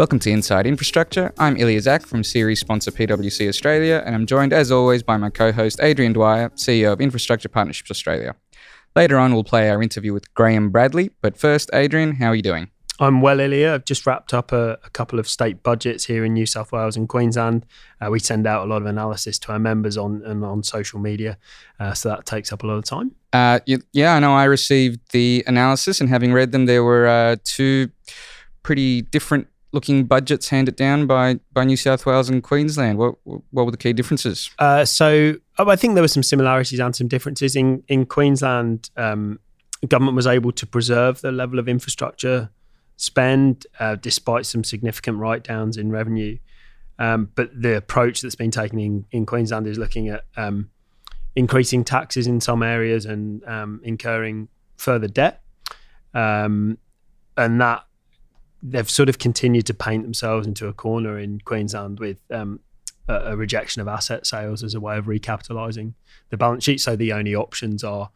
[0.00, 1.30] Welcome to Inside Infrastructure.
[1.38, 5.28] I'm Ilya Zak from series sponsor PwC Australia, and I'm joined as always by my
[5.28, 8.34] co host Adrian Dwyer, CEO of Infrastructure Partnerships Australia.
[8.96, 12.40] Later on, we'll play our interview with Graham Bradley, but first, Adrian, how are you
[12.40, 12.70] doing?
[12.98, 13.74] I'm well, Ilya.
[13.74, 16.96] I've just wrapped up a, a, couple of state budgets here in New South Wales
[16.96, 17.66] and Queensland.
[18.00, 20.98] Uh, we send out a lot of analysis to our members on and on social
[20.98, 21.36] media,
[21.78, 23.14] uh, so that takes up a lot of time.
[23.34, 23.60] Uh,
[23.92, 24.32] yeah, I know.
[24.32, 27.90] I received the analysis, and having read them, there were uh, two
[28.62, 32.98] pretty different looking budgets handed down by by New South Wales and Queensland.
[32.98, 34.50] What what were the key differences?
[34.58, 38.90] Uh, so oh, I think there were some similarities and some differences in in Queensland.
[38.96, 39.38] Um,
[39.88, 42.50] government was able to preserve the level of infrastructure
[42.96, 46.36] spend uh, despite some significant write downs in revenue.
[46.98, 50.68] Um, but the approach that's been taken in, in Queensland is looking at um,
[51.34, 55.42] increasing taxes in some areas and um, incurring further debt.
[56.12, 56.76] Um,
[57.38, 57.84] and that
[58.62, 62.60] they've sort of continued to paint themselves into a corner in Queensland with um,
[63.08, 65.94] a, a, rejection of asset sales as a way of recapitalising
[66.30, 66.80] the balance sheet.
[66.80, 68.10] So the only options are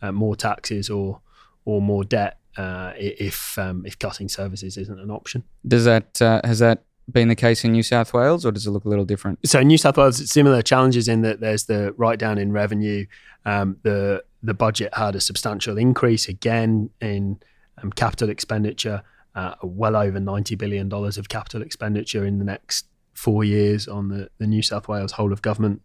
[0.00, 1.20] uh, more taxes or
[1.64, 5.44] or more debt uh, if um, if cutting services isn't an option.
[5.66, 8.70] Does that uh, has that been the case in New South Wales, or does it
[8.70, 9.46] look a little different?
[9.48, 13.06] So in New South Wales, similar challenges in that there's the write down in revenue.
[13.44, 17.40] Um, the the budget had a substantial increase again in
[17.82, 19.02] um, capital expenditure
[19.38, 24.28] uh, well over $90 billion of capital expenditure in the next four years on the,
[24.38, 25.80] the New South Wales whole of government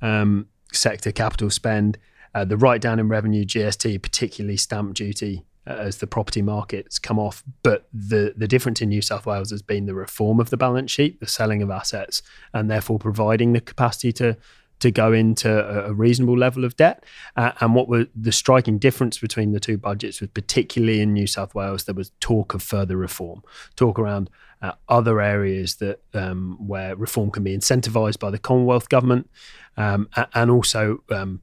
[0.00, 1.96] um, sector capital spend.
[2.34, 6.98] Uh, the write down in revenue, GST, particularly stamp duty, uh, as the property markets
[6.98, 7.44] come off.
[7.62, 10.90] But the, the difference in New South Wales has been the reform of the balance
[10.90, 12.20] sheet, the selling of assets,
[12.52, 14.36] and therefore providing the capacity to
[14.82, 17.04] to go into a, reasonable level of debt.
[17.36, 21.28] Uh, and what were the striking difference between the two budgets was particularly in New
[21.28, 23.42] South Wales, there was talk of further reform,
[23.76, 24.28] talk around
[24.60, 29.30] uh, other areas that um, where reform can be incentivised by the Commonwealth government,
[29.76, 31.40] um, and also um,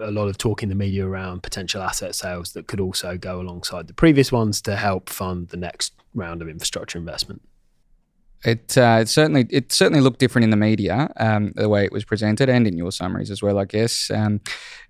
[0.00, 3.40] a lot of talk in the media around potential asset sales that could also go
[3.40, 7.42] alongside the previous ones to help fund the next round of infrastructure investment.
[8.44, 11.92] It, uh, it certainly it certainly looked different in the media, um, the way it
[11.92, 13.58] was presented, and in your summaries as well.
[13.58, 14.40] I guess um,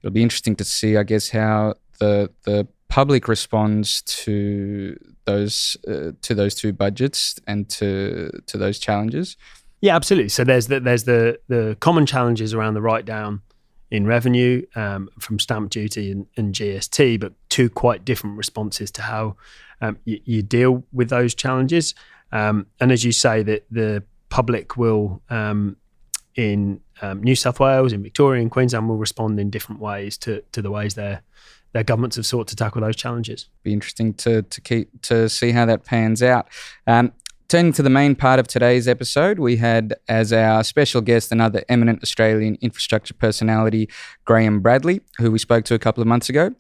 [0.01, 6.13] it'll be interesting to see, I guess, how the the public responds to those uh,
[6.23, 9.37] to those two budgets and to to those challenges.
[9.83, 10.29] Yeah, absolutely.
[10.29, 13.43] So there's the, there's the the common challenges around the write down
[13.91, 19.03] in revenue um, from stamp duty and, and, GST, but two quite different responses to
[19.03, 19.37] how
[19.83, 21.95] um, you, you deal with those challenges.
[22.33, 25.77] Um, and as you say, that the public will um,
[26.35, 30.43] in um, New South Wales, in Victoria, and Queensland will respond in different ways to
[30.53, 31.23] to the ways their
[31.73, 33.49] their governments have sought to tackle those challenges.
[33.63, 36.49] Be interesting to to keep to see how that pans out.
[36.87, 37.13] Um,
[37.49, 41.63] turning to the main part of today's episode, we had as our special guest another
[41.69, 43.91] eminent Australian infrastructure personality,
[44.25, 46.55] Graham Bradley, who we spoke to a couple of months ago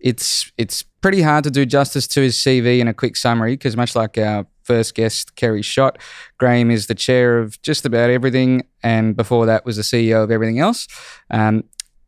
[0.00, 3.76] it's it's pretty hard to do justice to his CV in a quick summary because
[3.76, 5.98] much like our first guest, Kerry Schott,
[6.38, 10.30] Graham is the chair of just about everything, and before that was the CEO of
[10.30, 10.88] everything else.
[11.30, 11.64] Um,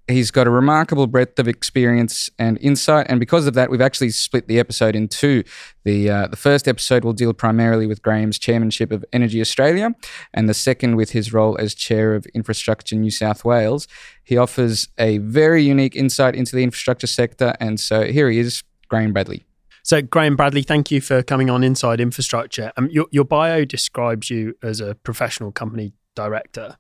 [0.09, 4.11] he's got a remarkable breadth of experience and insight, and because of that, we've actually
[4.11, 5.45] split the episode in two.
[5.85, 9.95] The uh, the first episode will deal primarily with Graham's chairmanship of Energy Australia,
[10.35, 13.87] and the second with his role as chair of Infrastructure New South Wales.
[14.25, 18.63] He offers a very unique insight into the infrastructure sector, and so here he is,
[18.89, 19.48] Graham Bradley.
[19.89, 22.73] So, Graham Bradley, thank you for coming on Inside Infrastructure.
[22.77, 26.77] Um, your, your bio describes you as a professional company director.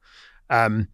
[0.50, 0.88] Um,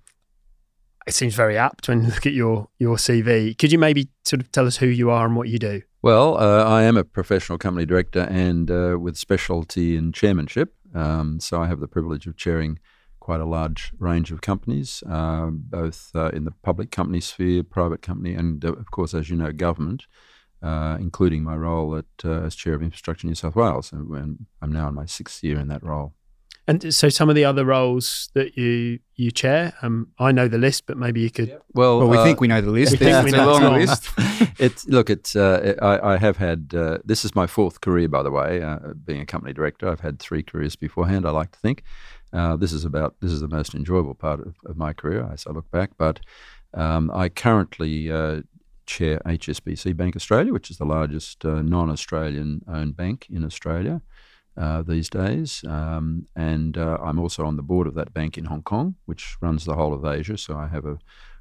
[1.09, 3.59] it seems very apt when you look at your your CV.
[3.59, 5.83] Could you maybe sort of tell us who you are and what you do?
[6.03, 10.73] Well, uh, I am a professional company director and uh, with specialty in chairmanship.
[10.95, 12.79] Um, so I have the privilege of chairing
[13.19, 18.03] quite a large range of companies, uh, both uh, in the public company sphere, private
[18.03, 20.07] company, and uh, of course, as you know, government.
[20.65, 24.89] Uh, including my role at, as chair of Infrastructure New South Wales, and I'm now
[24.89, 26.15] in my sixth year in that role.
[26.67, 30.57] And so, some of the other roles that you you chair, um, I know the
[30.57, 31.49] list, but maybe you could.
[31.49, 31.65] Yep.
[31.75, 32.99] Well, well, we uh, think we know the list.
[32.99, 34.09] We it's a long list.
[34.59, 38.23] it's look, it's uh, I, I, have had uh, this is my fourth career, by
[38.23, 39.91] the way, uh, being a company director.
[39.91, 41.27] I've had three careers beforehand.
[41.27, 41.83] I like to think
[42.33, 45.47] uh, this is about this is the most enjoyable part of, of my career as
[45.47, 45.91] I look back.
[45.99, 46.21] But
[46.73, 48.41] um, I currently uh,
[48.87, 54.03] chair HSBC Bank Australia, which is the largest non-Australian owned bank in Australia
[54.57, 55.65] uh, these days.
[55.67, 59.37] Um, and uh, I'm also on the board of that bank in Hong Kong, which
[59.41, 60.39] runs the whole of Asia.
[60.39, 60.99] So I have a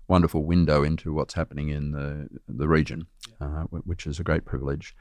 [0.08, 3.08] wonderful window into what's happening in the, the region,
[3.40, 4.96] uh, which is a great privilege.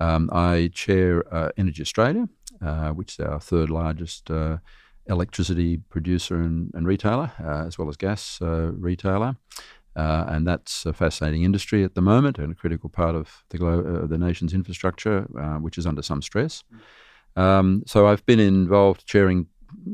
[0.00, 2.28] Um, I chair uh, Energy Australia,
[2.60, 4.58] uh, which is our third largest uh,
[5.06, 9.36] electricity producer and, and retailer, uh, as well as gas uh, retailer.
[9.96, 13.58] Uh, and that's a fascinating industry at the moment and a critical part of the,
[13.58, 15.22] glo- the nation's infrastructure,
[15.60, 16.64] which is under some stress.
[17.36, 19.46] Um, so I've been involved chairing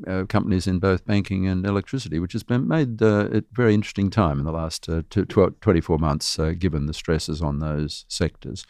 [0.06, 4.10] uh, companies in both banking and electricity, which has been made uh, a very interesting
[4.10, 8.66] time in the last uh, 24 months, uh, given the stresses on those sectors.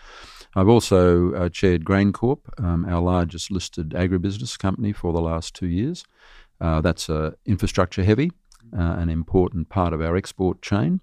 [0.54, 5.68] I've also uh, chaired GrainCorp, um, our largest listed agribusiness company for the last two
[5.68, 6.04] years.
[6.60, 7.08] Uh, that's
[7.46, 8.30] infrastructure heavy,
[8.72, 11.00] an important part of our export chain.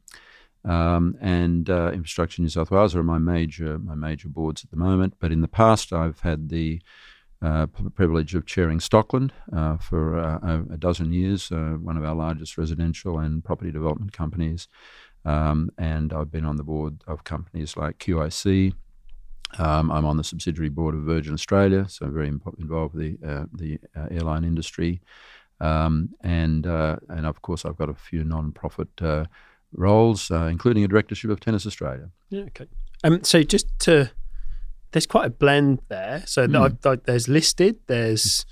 [0.66, 5.16] Um, and Infrastructure New South Wales are my major my major boards at the moment.
[5.20, 6.82] But in the past, I've had the
[7.42, 12.16] uh, privilege of chairing Stockland uh, for uh, a dozen years, uh, one of our
[12.16, 14.68] largest residential and property development companies.
[15.26, 18.74] Um, and I've been on the board of companies like QIC.
[19.60, 23.28] Um, I'm on the subsidiary board of Virgin Australia, so I'm very involved with the
[23.28, 25.02] uh, the uh, airline industry.
[25.60, 28.90] Um, and and of course, I've got a few non-profit
[29.74, 32.10] roles, including a directorship of Tennis Australia.
[32.30, 32.44] Yeah.
[32.44, 32.68] Okay.
[33.04, 33.24] Um.
[33.24, 34.12] So just to
[34.92, 36.24] there's quite a blend there.
[36.26, 37.04] So mm.
[37.04, 38.46] there's listed, there's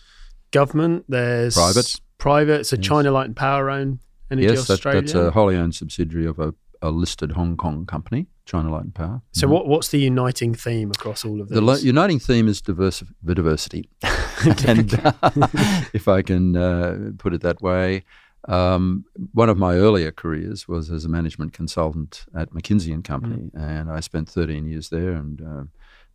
[0.52, 2.66] government, there's private, private.
[2.66, 2.86] So yes.
[2.86, 4.00] China Light and Power own
[4.32, 5.02] Energy yes, Australia.
[5.02, 8.84] That, that's a wholly owned subsidiary of a, a, listed Hong Kong company, China Light
[8.84, 9.22] and Power.
[9.32, 9.52] So mm.
[9.52, 11.60] what what's the uniting theme across all of these?
[11.60, 13.90] The uniting theme is diversi- the diversity,
[14.68, 15.48] and uh,
[15.94, 18.04] if I can uh, put it that way.
[18.48, 23.50] Um, one of my earlier careers was as a management consultant at McKinsey and Company,
[23.56, 23.60] mm.
[23.60, 25.64] and I spent 13 years there and uh,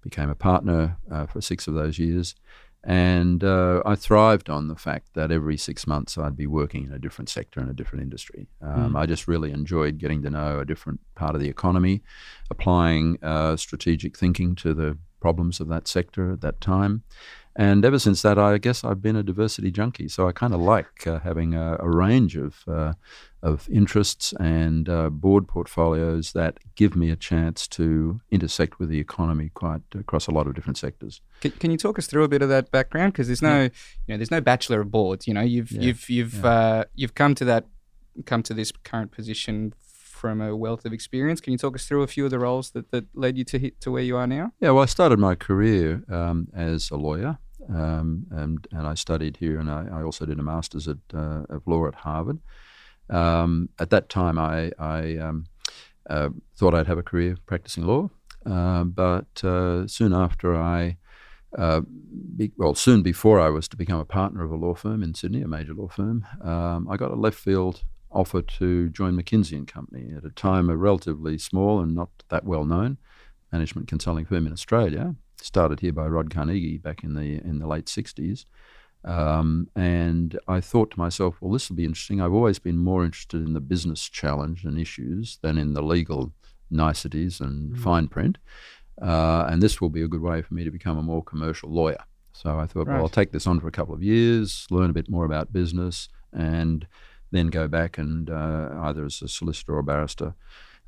[0.00, 2.37] became a partner uh, for six of those years.
[2.82, 6.93] And uh, I thrived on the fact that every six months I'd be working in
[6.93, 8.49] a different sector in a different industry.
[8.62, 8.99] Um, mm.
[8.99, 12.03] I just really enjoyed getting to know a different part of the economy,
[12.50, 17.03] applying uh, strategic thinking to the problems of that sector at that time.
[17.56, 20.08] And ever since that, I guess I've been a diversity junkie.
[20.08, 22.93] So I kind of like uh, having a, a, range of uh,
[23.43, 29.00] of interests and uh, board portfolios that give me a chance to intersect with the
[29.00, 31.20] economy quite across a lot of different sectors.
[31.41, 33.14] Can, can you talk us through a bit of that background?
[33.14, 33.69] Because there's no, yeah.
[34.06, 35.26] you know, there's no bachelor of boards.
[35.26, 35.81] You know, you've yeah.
[35.81, 36.50] you've you've yeah.
[36.50, 37.67] uh, you've come to that
[38.26, 39.75] come to this current position
[40.20, 41.40] from a wealth of experience.
[41.40, 43.70] Can you talk us through a few of the roles that, that led you to
[43.70, 44.52] to where you are now?
[44.61, 47.38] Yeah, well, I started my career um, as a lawyer.
[47.69, 51.43] Um, and, and I studied here, and I, I also did a master's at, uh,
[51.49, 52.38] of law at Harvard.
[53.11, 55.44] Um, at that time, I, I um,
[56.08, 58.11] uh, thought I'd have a career practicing law,
[58.46, 60.96] uh, but uh, soon after I,
[61.56, 61.82] uh,
[62.37, 65.14] be, well, soon before I was to become a partner of a law firm in
[65.14, 69.53] Sydney, a major law firm, um, I got a left field offer to join McKinsey
[69.53, 72.99] and Company at a time a relatively small and not that well known
[73.53, 75.15] management consulting firm in Australia.
[75.43, 78.45] Started here by Rod Carnegie back in the in the late '60s,
[79.05, 82.21] um, and I thought to myself, well, this will be interesting.
[82.21, 86.33] I've always been more interested in the business challenge and issues than in the legal
[86.71, 87.79] niceties and mm.
[87.79, 88.39] fine print.
[89.01, 91.71] Uh, and this will be a good way for me to become a more commercial
[91.71, 92.05] lawyer.
[92.33, 92.95] So I thought, right.
[92.95, 95.53] well, I'll take this on for a couple of years, learn a bit more about
[95.53, 96.87] business, and
[97.31, 100.35] then go back and uh, either as a solicitor or barrister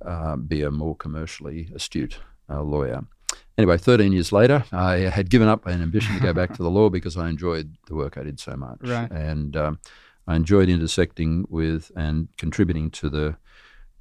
[0.05, 2.19] uh, be a more commercially astute
[2.51, 3.05] uh, lawyer.
[3.57, 6.71] Anyway, 13 years later, I had given up an ambition to go back to the
[6.71, 8.79] law because I enjoyed the work I did so much.
[8.83, 9.11] Right.
[9.11, 9.79] And um,
[10.27, 13.37] I enjoyed intersecting with and contributing to the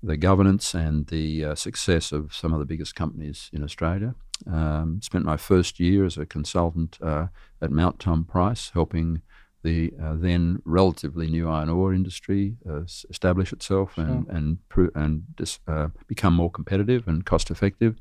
[0.04, 4.16] the governance and the uh, success of some of the biggest companies in Australia.
[4.52, 7.28] Um, spent my first year as a consultant uh,
[7.62, 9.22] at Mount Tom Price, helping
[9.64, 14.36] the uh, then relatively new iron ore industry uh, establish itself and sure.
[14.36, 14.58] and
[14.96, 17.96] and dis, uh, become more competitive and cost effective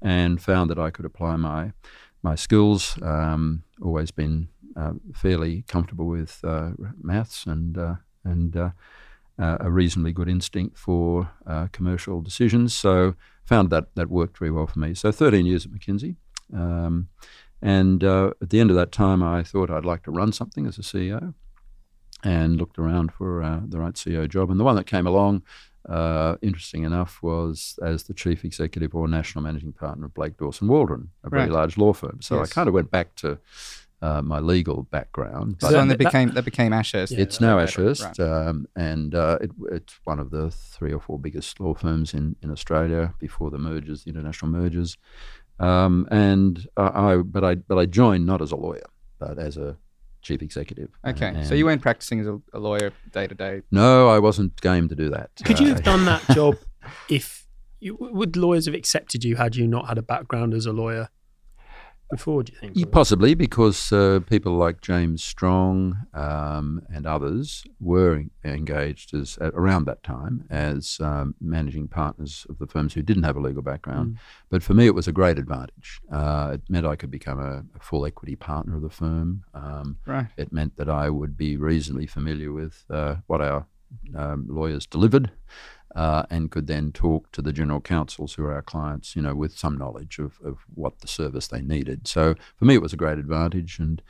[0.00, 1.72] and found that I could apply my
[2.22, 2.98] my skills.
[3.02, 6.70] Um, always been uh, fairly comfortable with uh,
[7.00, 7.94] maths and uh,
[8.24, 8.70] and uh,
[9.38, 12.74] uh, a reasonably good instinct for uh, commercial decisions.
[12.74, 14.94] So found that that worked very well for me.
[14.94, 16.16] So 13 years at McKinsey.
[16.52, 17.08] Um,
[17.62, 20.78] and at the end of that time, I thought I'd like to run something as
[20.78, 21.34] a CEO
[22.22, 24.50] and looked around for the right CEO job.
[24.50, 25.42] And the one that came along
[25.88, 30.68] uh, interesting enough, was as the chief executive or national managing partner of Blake Dawson
[30.68, 31.50] Waldron, a very right.
[31.50, 32.20] large law firm.
[32.22, 32.50] So yes.
[32.50, 33.38] I kind of went back to
[34.00, 35.56] uh, my legal background.
[35.60, 37.12] So then that became that became Ashurst.
[37.12, 38.20] Yeah, it's now Ashurst, right.
[38.20, 42.36] um, and uh, it, it's one of the three or four biggest law firms in,
[42.42, 44.96] in Australia before the mergers, the international mergers.
[45.60, 48.86] Um, and I, but I, but I joined not as a lawyer,
[49.18, 49.76] but as a
[50.22, 50.90] chief executive.
[51.06, 53.62] Okay, and so you weren't practicing as a, a lawyer day to day.
[53.70, 55.30] No, I wasn't game to do that.
[55.44, 56.56] Could uh, you have done that job
[57.08, 57.46] if
[57.80, 61.08] you, would lawyers have accepted you had you not had a background as a lawyer?
[62.14, 62.44] Before?
[62.44, 62.72] Do you think?
[62.76, 69.86] Yeah, possibly because uh, people like James Strong um, and others were engaged as around
[69.86, 74.14] that time as um, managing partners of the firms who didn't have a legal background.
[74.14, 74.18] Mm.
[74.48, 76.00] But for me, it was a great advantage.
[76.10, 79.44] Uh, it meant I could become a, a, full equity partner of the firm.
[79.52, 80.28] Um, right.
[80.36, 83.66] It meant that I would be reasonably familiar with uh, what our
[84.16, 85.30] um, lawyers delivered
[85.94, 89.34] uh, and could then talk to the general counsels who are our clients, you know,
[89.34, 92.08] with some knowledge of, of what the service they needed.
[92.08, 94.02] So for me, it was a great advantage, and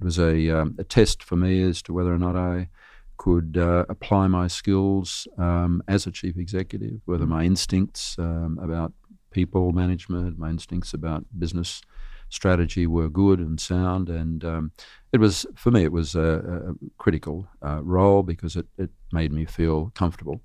[0.00, 2.68] it was a, um, a test for me as to whether or not I
[3.16, 8.92] could uh, apply my skills um, as a chief executive, whether my instincts um, about
[9.30, 11.82] people management, my instincts about business
[12.28, 14.08] strategy were good and sound.
[14.08, 14.72] And um,
[15.12, 19.32] it was, for me, it was a, a critical uh, role because it, it made
[19.32, 20.40] me feel comfortable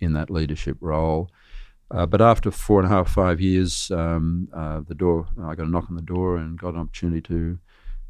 [0.00, 1.30] in that leadership role.
[1.92, 5.66] Uh, but after four and a half, five years, um, uh, the door I got
[5.66, 7.58] a knock on the door and got an opportunity to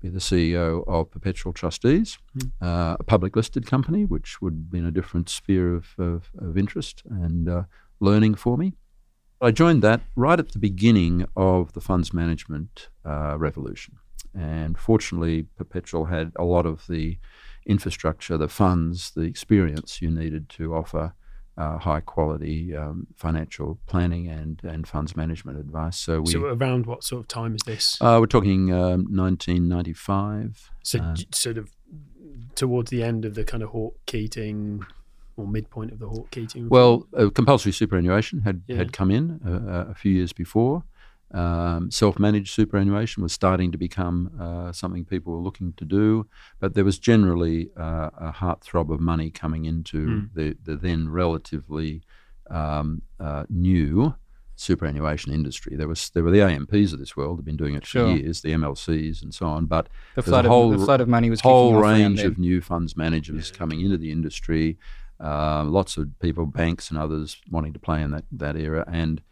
[0.00, 2.50] be the CEO of Perpetual Trustees, mm.
[2.60, 6.56] uh, a public listed company, which would be in a different sphere of, of, of
[6.56, 7.62] interest and uh,
[8.00, 8.74] learning for me.
[9.42, 13.96] I joined that right at the beginning of the funds management uh, revolution.
[14.34, 17.18] And fortunately, Perpetual had a lot of the
[17.66, 21.14] infrastructure, the funds, the experience you needed to offer
[21.60, 25.98] uh, high quality um, financial planning and, and funds management advice.
[25.98, 27.98] So we so around what sort of time is this?
[28.00, 30.70] Uh, we're talking um, 1995.
[30.82, 31.70] So um, sort of
[32.54, 34.86] towards the end of the kind of Hawke Keating
[35.36, 36.70] or midpoint of the Hawke Keating.
[36.70, 38.76] Well, uh, compulsory superannuation had yeah.
[38.76, 40.84] had come in uh, uh, a few years before.
[41.32, 46.26] Um, self-managed superannuation was starting to become uh, something people were looking to do,
[46.58, 50.30] but there was generally uh, a heartthrob of money coming into mm.
[50.34, 52.02] the, the then relatively
[52.50, 54.14] um, uh, new
[54.56, 55.76] superannuation industry.
[55.76, 58.42] There was there were the AMPs of this world have been doing it for years,
[58.42, 59.66] the MLCs and so on.
[59.66, 62.60] But the flood, whole, of, the flood of money was a whole range of new
[62.60, 63.58] funds managers yeah.
[63.58, 64.78] coming into the industry.
[65.18, 69.22] Uh, lots of people, banks and others, wanting to play in that that era and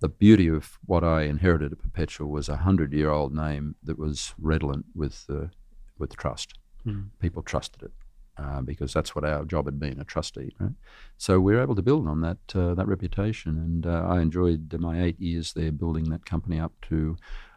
[0.00, 3.98] the beauty of what I inherited at Perpetual was a hundred year old name that
[3.98, 5.50] was redolent with the
[5.98, 6.54] with trust.
[6.86, 7.10] Mm.
[7.20, 7.92] People trusted it
[8.38, 10.54] uh, because that's what our job had been, a trustee.
[10.58, 10.72] Right?
[11.18, 14.72] So we were able to build on that uh, that reputation, and uh, I enjoyed
[14.80, 17.16] my eight years there building that company up to.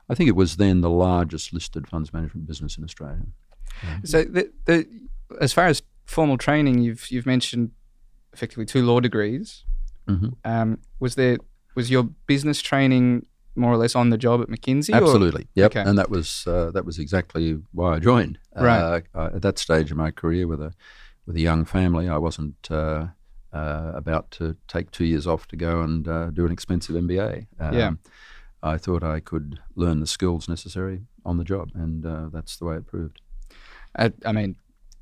[0.10, 3.26] I think it was then the largest listed funds management business in Australia.
[4.04, 4.86] So, the, the,
[5.40, 7.72] as far as formal training, you've you've mentioned
[8.34, 9.64] effectively two law degrees.
[10.08, 10.30] Mm-hmm.
[10.44, 11.38] Um, was there
[11.76, 13.26] was your business training
[13.56, 14.94] more or less on the job at McKinsey?
[14.94, 15.48] Absolutely, or?
[15.56, 15.72] yep.
[15.76, 15.88] Okay.
[15.88, 18.40] And that was uh, that was exactly why I joined.
[18.56, 19.04] Right.
[19.14, 20.74] Uh, at that stage of my career, with a
[21.26, 23.08] with a young family, I wasn't uh,
[23.52, 27.48] uh about to take two years off to go and uh, do an expensive MBA.
[27.60, 27.92] Um, yeah.
[28.64, 32.66] I thought I could learn the skills necessary on the job, and uh, that's the
[32.66, 33.22] way it proved.
[33.98, 34.56] I, I mean,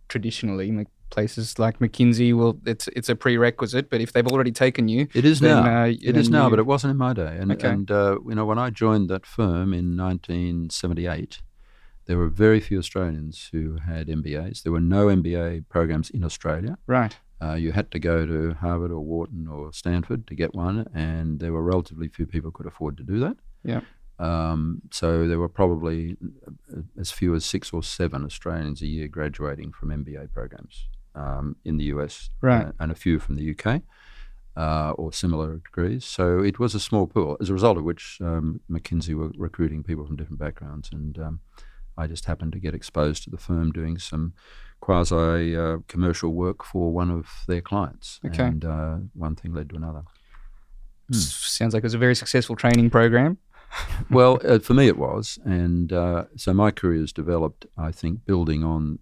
[0.10, 5.08] traditionally, places like McKinsey will it's it's a prerequisite, but if they've already taken you,
[5.14, 5.84] it is then, now.
[5.84, 6.50] Uh, it is now, you...
[6.50, 7.38] but it wasn't in my day.
[7.40, 7.70] And, okay.
[7.70, 11.42] and uh, you know, when I joined that firm in 1978,
[12.08, 14.64] there were very few Australians who had MBAs.
[14.64, 16.78] There were no MBA programs in Australia.
[16.88, 17.16] Right.
[17.42, 21.40] Uh, you had to go to Harvard or Wharton or Stanford to get one, and
[21.40, 23.38] there were relatively few people could afford to do that.
[23.64, 23.82] Yeah.
[24.20, 29.08] Um, so there were probably uh, as few as six or seven Australians a year
[29.08, 32.68] graduating from MBA programs um, in the US right.
[32.68, 33.82] uh, and a few from the UK.
[34.54, 36.04] Uh, or similar degrees.
[36.04, 39.82] So it was a small pool, as a result of which um, McKinsey were recruiting
[39.82, 40.90] people from different backgrounds.
[40.92, 41.40] And um,
[41.98, 44.34] I just happened to get exposed to the firm doing some
[44.82, 48.20] quasi uh, commercial work for one of their clients.
[48.26, 48.44] Okay.
[48.44, 50.04] And uh, one thing led to another.
[51.08, 51.18] Hmm.
[51.18, 53.38] Sounds like it was a very successful training program.
[54.10, 55.40] well, uh, for me it was.
[55.46, 59.00] And uh, so my career has developed, I think, building on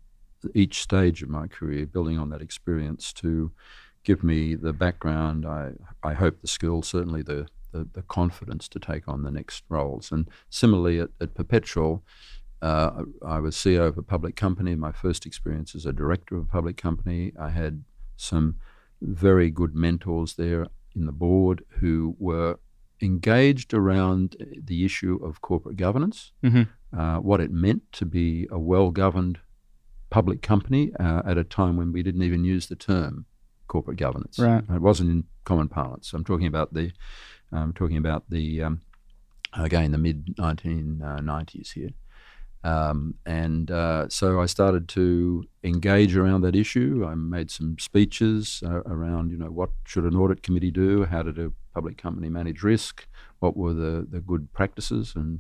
[0.54, 3.52] each stage of my career, building on that experience to
[4.04, 5.72] give me the background, I,
[6.04, 10.12] I hope the skills, certainly the, the, the confidence to take on the next roles.
[10.12, 12.04] And similarly at, at Perpetual,
[12.62, 14.76] uh, I was CEO of a public company.
[14.76, 17.84] My first experience as a director of a public company, I had
[18.18, 18.56] some
[19.02, 22.60] very good mentors there in the board who were
[23.02, 27.00] engaged around the issue of corporate governance, mm-hmm.
[27.00, 29.40] uh, what it meant to be a well governed
[30.10, 33.26] public company uh, at a time when we didn't even use the term
[33.68, 34.40] corporate governance.
[34.40, 34.64] Right.
[34.70, 36.14] It wasn't in common parlance.
[36.14, 36.92] I'm talking about the,
[37.52, 38.82] I'm talking about the, um,
[39.54, 41.92] again, the mid 1990s here.
[42.64, 47.06] Um, and uh, so I started to engage around that issue.
[47.08, 51.06] I made some speeches uh, around, you know, what should an audit committee do?
[51.06, 53.08] How did a public company manage risk?
[53.40, 55.14] What were the, the good practices?
[55.16, 55.40] And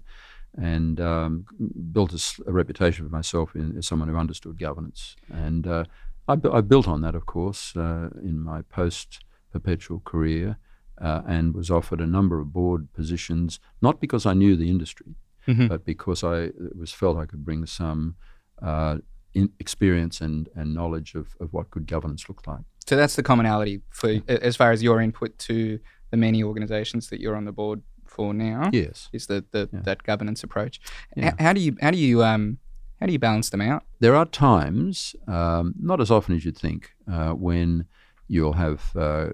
[0.58, 1.46] and um,
[1.92, 5.16] built a, a, reputation for myself in, as someone who understood governance.
[5.32, 5.86] And uh,
[6.28, 10.58] I, I, built on that, of course, uh, in my post perpetual career.
[11.02, 15.16] Uh, and was offered a number of board positions, not because I knew the industry,
[15.48, 15.68] mm-hmm.
[15.68, 18.18] but because I was felt I could bring some
[18.62, 18.98] uh,
[19.34, 22.66] experience and, and knowledge of, of what good governance looked like.
[22.88, 25.80] So that's the commonality for as far as your input to
[26.12, 27.82] the many organisations that you're on the board
[28.28, 28.70] now.
[28.72, 29.80] Yes, is the, the yeah.
[29.84, 30.80] that governance approach.
[31.16, 31.34] Yeah.
[31.40, 32.60] how do you how do you um
[33.00, 33.84] how do you balance them out?
[34.00, 37.86] There are times, um, not as often as you'd think, uh, when
[38.28, 39.30] you'll have uh,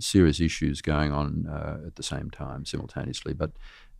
[0.00, 3.34] serious issues going on uh, at the same time simultaneously.
[3.34, 3.52] But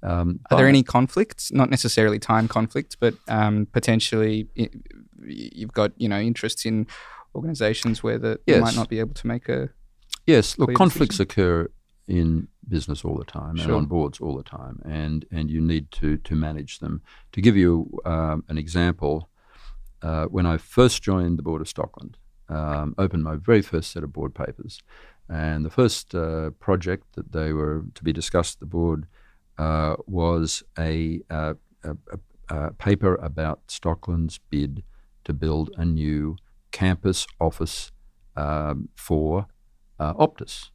[0.03, 1.53] um, are there any conflicts?
[1.53, 4.49] Not necessarily time conflicts, but um, potentially
[5.25, 6.87] you've got you know interests in
[7.35, 8.61] organisations where the, yes.
[8.61, 9.71] might not be able to make a
[10.27, 10.59] yes.
[10.59, 11.31] Look, conflicts decision.
[11.31, 11.71] occur
[12.09, 13.67] in business all the time sure.
[13.67, 17.03] and on boards all the time, and and you need to to manage them.
[17.33, 19.29] To give you um, an example,
[20.03, 22.15] uh, when I first joined the board of Stockland,
[22.49, 24.83] um, opened my very first set of board papers,
[25.29, 29.07] and the first uh, project that they were to be discussed at the board
[29.59, 31.55] uh, was a, uh,
[31.85, 31.97] a,
[32.51, 34.83] a, a paper about Stockland's bid
[35.25, 36.37] to build a new
[36.73, 37.93] campus office
[38.37, 39.47] um, for
[40.01, 40.71] uh, Optus.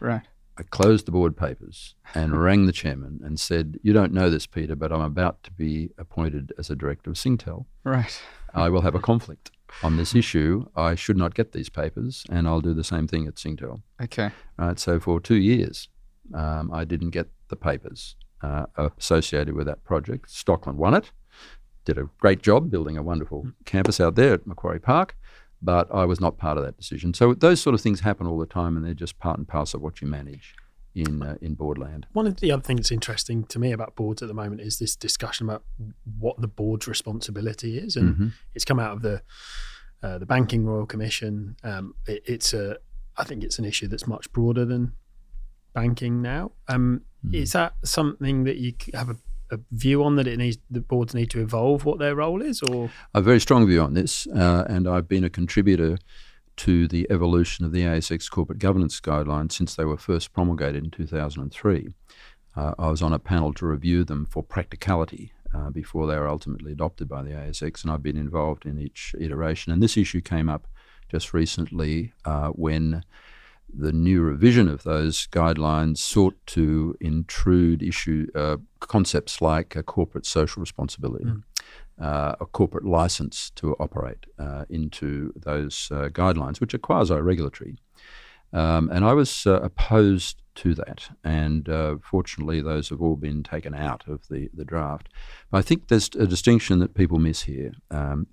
[0.00, 0.22] Right.
[0.58, 4.46] I closed the board papers and rang the chairman and said, "You don't know this,
[4.46, 7.66] Peter, but I'm about to be appointed as a director of Singtel.
[7.84, 8.20] Right.
[8.54, 9.50] I will have a conflict
[9.82, 10.66] on this issue.
[10.76, 14.30] I should not get these papers, and I'll do the same thing at Singtel." Okay.
[14.58, 14.78] Right.
[14.78, 15.88] So for two years,
[16.34, 18.66] um, I didn't get the papers uh,
[18.98, 20.28] associated with that project.
[20.28, 21.12] Stockland won it
[21.84, 25.16] did a great job building a wonderful campus out there at Macquarie Park,
[25.62, 27.14] but I was not part of that decision.
[27.14, 29.78] So those sort of things happen all the time, and they're just part and parcel
[29.78, 30.54] of what you manage
[30.94, 32.06] in uh, in board land.
[32.12, 34.78] One of the other things that's interesting to me about boards at the moment is
[34.78, 35.64] this discussion about
[36.18, 38.28] what the board's responsibility is, and mm-hmm.
[38.54, 39.22] it's come out of the
[40.02, 41.56] uh, the Banking Royal Commission.
[41.62, 42.78] Um, it, it's a
[43.16, 44.92] I think it's an issue that's much broader than
[45.74, 46.52] banking now.
[46.68, 47.34] Um, mm.
[47.34, 49.16] Is that something that you have a
[49.52, 52.62] a view on that it needs the boards need to evolve what their role is,
[52.62, 55.98] or a very strong view on this, uh, and I've been a contributor
[56.56, 60.90] to the evolution of the ASX corporate governance guidelines since they were first promulgated in
[60.90, 61.88] 2003.
[62.54, 66.28] Uh, I was on a panel to review them for practicality uh, before they were
[66.28, 69.72] ultimately adopted by the ASX, and I've been involved in each iteration.
[69.72, 70.66] And this issue came up
[71.10, 73.04] just recently uh, when
[73.74, 80.26] the new revision of those guidelines sought to intrude issue uh, concepts like a corporate
[80.26, 81.42] social responsibility, mm.
[82.00, 87.76] uh, a corporate license to operate uh, into those uh, guidelines, which are quasi-regulatory.
[88.52, 93.42] Um, and I was uh, opposed to that, and uh, fortunately, those have all been
[93.42, 95.08] taken out of the, the draft.
[95.50, 97.72] But I think there's a distinction that people miss here.
[97.90, 98.26] Um,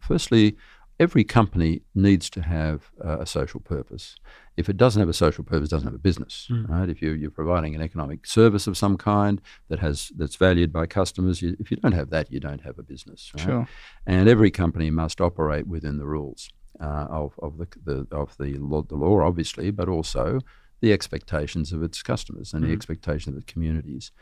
[0.00, 0.56] firstly,
[0.98, 4.16] every company needs to have uh, a social purpose.
[4.56, 6.68] If it doesn't have a social purpose, it doesn't have a business, mm.
[6.68, 6.88] right?
[6.88, 10.86] If you're, you're providing an economic service of some kind that has that's valued by
[10.86, 13.32] customers, you, if you don't have that, you don't have a business.
[13.36, 13.44] Right?
[13.44, 13.68] Sure.
[14.06, 16.48] And every company must operate within the rules
[16.80, 20.40] uh, of, of the, the of the law, the law, obviously, but also
[20.80, 22.68] the expectations of its customers and mm.
[22.68, 24.12] the expectations of its communities.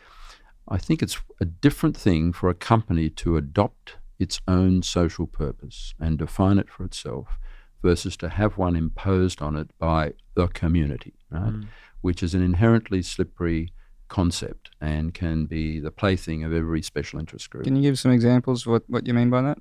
[0.67, 5.95] I think it's a different thing for a company to adopt its own social purpose
[6.01, 7.39] and define it for itself
[7.83, 11.53] versus to have one imposed on it by the community, right?
[11.53, 11.67] Mm.
[12.01, 13.73] Which is an inherently slippery
[14.09, 17.65] concept and can be the plaything of every special interest group.
[17.65, 19.59] Can you give some examples of what, what you mean by that?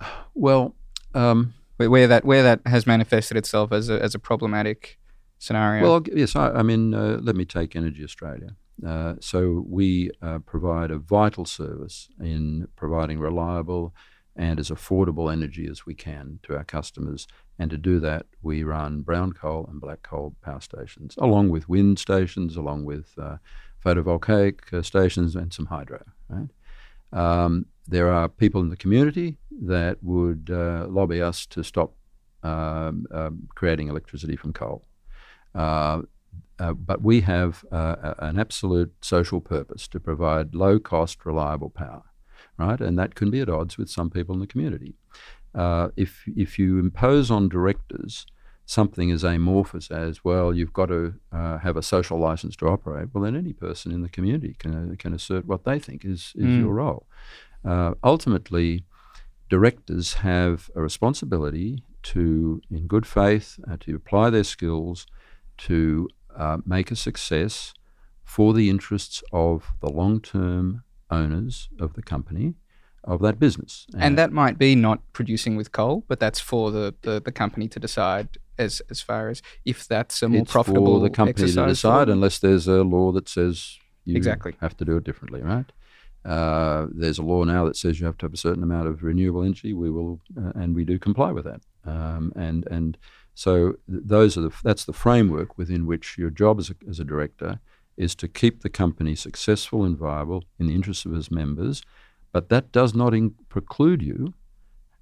[0.34, 0.74] Well,
[1.12, 4.98] um, where that where that has manifested itself as a as a problematic
[5.38, 5.82] scenario.
[5.82, 8.56] Well, yes, I, I mean, uh, let me take Energy Australia.
[8.86, 13.94] Uh, so we uh, provide a vital service in providing reliable
[14.36, 17.26] and as affordable energy as we can to our customers.
[17.58, 21.68] And to do that, we run brown coal and black coal power stations, along with
[21.68, 23.36] wind stations, along with uh,
[23.84, 26.02] photovoltaic uh, stations, and some hydro.
[26.28, 26.48] Right?
[27.12, 31.92] Um, there are people in the community that would uh, lobby us to stop
[32.42, 34.84] um, um, creating electricity from coal.
[36.60, 41.70] Uh, uh, but we have uh, an absolute social purpose to provide low cost, reliable
[41.70, 42.02] power,
[42.58, 42.80] right?
[42.80, 44.94] And that can be at odds with some people in the community.
[45.54, 48.26] Uh, if, if you impose on directors
[48.66, 53.08] something as amorphous as, well, you've got to uh, have a social license to operate,
[53.12, 56.32] well, then any person in the community can, uh, can assert what they think is,
[56.36, 56.60] is mm.
[56.60, 57.06] your role.
[58.04, 58.84] ultimately,
[59.48, 65.06] directors have a responsibility to, in good faith, to apply their skills
[65.58, 67.74] to uh, make a success
[68.24, 72.54] for the interests of the long term owners of the company
[73.04, 73.86] of that business.
[73.96, 77.66] And that might be not producing with coal, but that's for the, the, the company
[77.68, 81.50] to decide as as far as if that's a more it's profitable for the company
[81.50, 84.54] to decide, unless there's a law that says you Exactly.
[84.60, 85.72] have to do it differently, right?
[86.24, 89.02] Uh, there's a law now that says you have to have a certain amount of
[89.02, 89.72] renewable energy.
[89.72, 91.62] We will, uh, and we do comply with that.
[91.90, 92.98] Um, and and
[93.34, 97.04] so those are the that's the framework within which your job as a, as a
[97.04, 97.60] director
[97.96, 101.82] is to keep the company successful and viable in the interests of its members.
[102.32, 104.34] But that does not in- preclude you,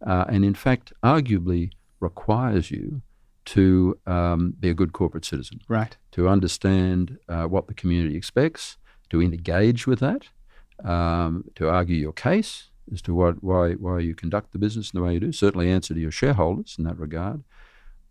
[0.05, 1.71] uh, and in fact, arguably
[2.01, 3.03] requires you
[3.45, 5.97] to um, be a good corporate citizen right.
[6.13, 8.77] to understand uh, what the community expects,
[9.11, 10.23] to engage with that,
[10.85, 14.99] um, to argue your case as to what, why, why you conduct the business in
[14.99, 17.45] the way you do, certainly answer to your shareholders in that regard.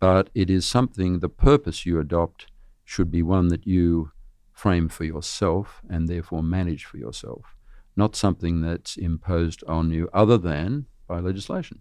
[0.00, 2.46] But it is something, the purpose you adopt
[2.84, 4.12] should be one that you
[4.52, 7.56] frame for yourself and therefore manage for yourself,
[7.96, 11.80] not something that's imposed on you other than by legislation,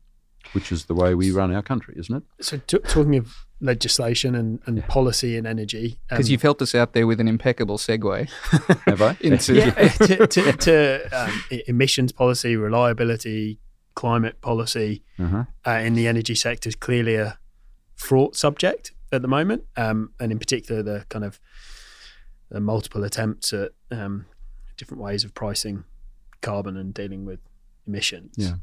[0.53, 2.23] which is the way we run our country, isn't it?
[2.45, 6.75] So, t- talking of legislation and, and policy and energy, Because um, you've helped us
[6.75, 8.29] out there with an impeccable segue
[8.85, 9.17] Have I?
[9.21, 13.59] into yeah, to, to, to um, emissions policy, reliability,
[13.95, 15.45] climate policy Uh-huh.
[15.65, 17.37] uh, in the energy sector is clearly a
[17.95, 21.39] fraught subject at the moment, um, and in particular the kind of
[22.51, 24.25] the multiple attempts at um,
[24.77, 25.83] different ways of pricing
[26.41, 27.39] carbon and dealing with
[27.87, 28.35] emissions.
[28.37, 28.53] Yeah.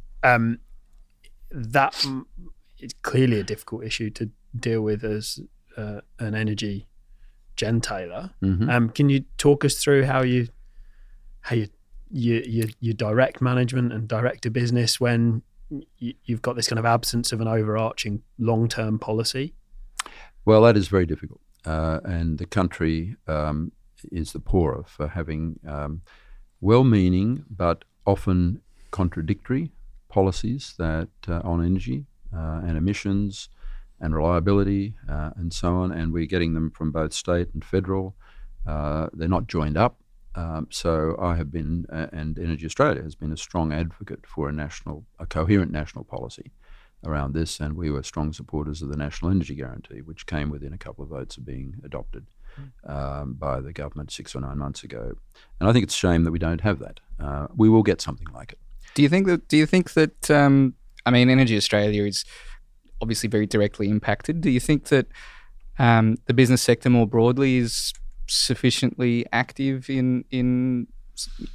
[1.55, 2.05] That
[2.81, 5.41] is clearly a difficult issue to deal with as
[5.77, 6.89] uh, an energy
[7.57, 8.33] gentailer.
[8.43, 8.69] Mhm.
[8.69, 10.49] Um, can you talk us through how you
[11.43, 11.69] how you
[12.11, 15.43] you you, you direct management and direct a business when
[15.99, 19.55] you, you've got this kind of absence of an overarching long term policy?
[20.45, 23.73] Well, that is very difficult, uh, and the country um,
[24.13, 26.03] is the poorer for having um,
[26.61, 29.71] well-meaning but often contradictory
[30.15, 33.49] policies that uh, on energy uh, and emissions
[34.01, 35.91] and reliability uh, and so on.
[35.91, 38.15] And we're getting them from both state and federal.
[38.65, 39.95] Uh, they're not joined up.
[40.37, 44.49] Um, so I have been, uh, and Energy Australia has been a strong advocate for
[44.49, 46.53] a national, a coherent national policy
[47.05, 50.73] around this, and we were strong supporters of the National Energy Guarantee, which came within
[50.73, 52.27] a couple of votes of being adopted
[52.87, 55.05] um, by the government six or nine months ago.
[55.59, 57.01] And I think it's a shame that we don't have that.
[57.21, 58.59] Uh, we will get something like it.
[58.95, 59.49] Do you think that?
[59.49, 60.31] Do you think that?
[60.31, 60.75] Um,
[61.07, 62.25] I mean, Energy Australia is
[63.01, 64.41] obviously very directly impacted.
[64.41, 65.07] Do you think that
[65.79, 67.93] um, the business sector more broadly is
[68.27, 70.87] sufficiently active in in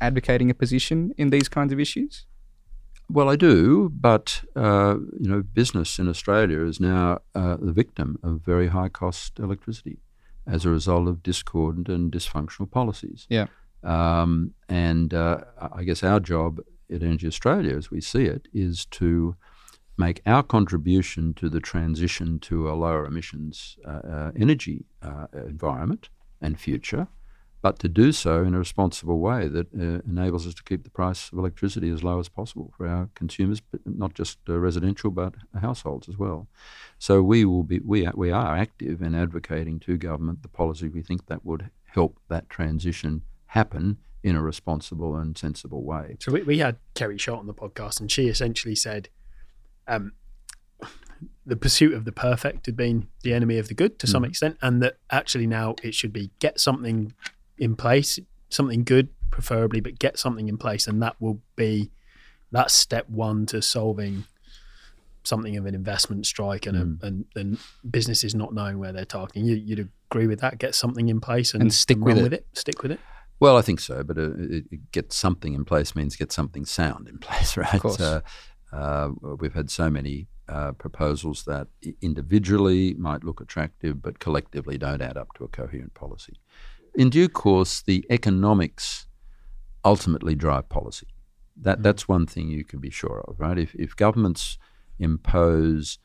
[0.02, 2.26] advocating a position in these kinds of issues?
[3.12, 8.20] Well, I do, but uh, you know, business in Australia is now uh, the victim
[8.22, 9.98] of very high cost electricity
[10.46, 13.26] as a result of discordant and dysfunctional policies.
[13.30, 13.48] Yeah.
[13.84, 16.60] Um, and uh, I I guess our job
[16.94, 19.36] at Energy Australia, as we see it, is to
[19.98, 26.10] make our contribution to the transition to a lower emissions uh, uh, energy uh, environment
[26.42, 27.08] and future,
[27.62, 30.90] but to do so in a responsible way that uh, enables us to keep the
[30.90, 35.34] price of electricity as low as possible for our consumers, not just uh, residential, but
[35.60, 36.48] households as well.
[36.98, 40.88] So we will be we are, we are active in advocating to government the policy
[40.88, 46.18] we think that would help that transition happen in a responsible and sensible way.
[46.20, 49.10] So we, we had Kerry Schott on the podcast, and she essentially said,
[49.88, 50.12] um,
[51.46, 54.28] the pursuit of the perfect had been the enemy of the good to some Mhm.
[54.30, 57.14] extent, and that actually now it should be get something
[57.58, 61.92] in place, something good, preferably, but get something in place, and that will be
[62.52, 64.26] that's step one to solving
[65.24, 67.04] something of an investment strike and Mm.
[67.04, 67.58] a, and, and
[67.92, 69.46] businesses not knowing where they're targeting.
[69.46, 70.58] You, you'd agree with that?
[70.58, 72.24] Get something in place and, And stick with it.
[72.24, 72.48] with it.
[72.54, 73.00] Stick with it.
[73.40, 76.66] Well, I think so, but uh, it, it get something in place means get something
[76.66, 77.74] sound in place, right?
[77.76, 78.00] Of course.
[78.00, 78.22] Uh,
[78.72, 81.68] uh, we've had so many uh, proposals that
[82.02, 86.34] individually might look attractive, but collectively don't add up to a coherent policy.
[86.96, 89.08] In due course, the economics
[89.86, 91.08] ultimately drive policy.
[91.62, 93.58] That that's one thing you can be sure of, right?
[93.58, 94.58] If if governments
[94.98, 96.00] impose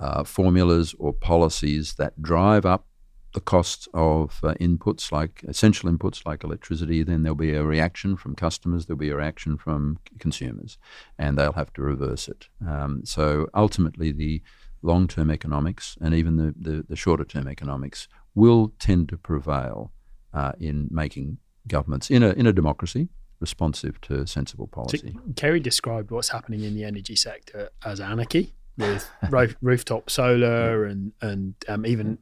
[0.00, 2.86] uh, formulas or policies that drive up
[3.34, 8.16] the costs of uh, inputs like essential inputs like electricity, then there'll be a reaction
[8.16, 10.78] from customers, there'll be a reaction from consumers,
[11.18, 12.46] and they'll have to reverse it.
[12.66, 14.40] Um, so ultimately, the
[14.82, 19.92] long term economics and even the, the, the shorter term economics will tend to prevail
[20.32, 23.08] uh, in making governments in a, in a democracy
[23.40, 25.16] responsive to sensible So policy.
[25.34, 31.12] Kerry described what's happening in the energy sector as anarchy with roof, rooftop solar and
[31.20, 32.18] and um, even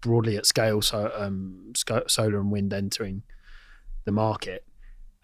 [0.00, 3.22] broadly at scale, so um, sco- solar and wind entering
[4.04, 4.64] the market.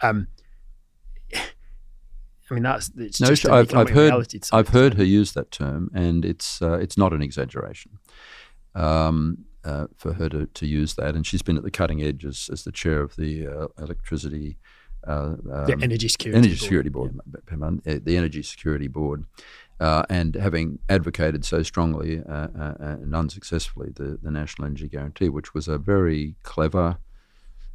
[0.01, 0.29] Um,
[1.35, 5.33] I mean, that's it's No, just I've, I've heard reality to I've heard her use
[5.33, 7.93] that term, and it's uh, it's not an exaggeration
[8.75, 11.15] um, uh, for her to, to use that.
[11.15, 14.59] And she's been at the cutting edge as, as the chair of the uh, electricity.
[15.07, 16.61] Uh, the um, energy security Energy Board.
[16.61, 19.25] Security Board, beg my uh, the Energy Security Board,
[19.81, 25.29] uh, and having advocated so strongly uh, uh, and unsuccessfully the, the National Energy Guarantee,
[25.29, 26.99] which was a very clever,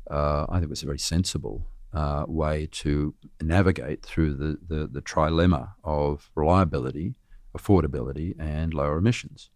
[0.09, 4.87] uh, I think it was a very sensible uh, way to navigate through the, the,
[4.87, 7.15] the trilemma of reliability,
[7.57, 9.49] affordability, and lower emissions.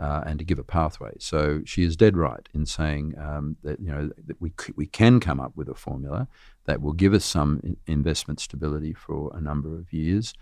[0.00, 1.10] Uh, and to give a pathway.
[1.18, 4.86] So she is dead right in saying um, that you know that we c- we
[4.86, 6.28] can come up with a formula
[6.66, 10.34] that will give us some in- investment stability for a number of years,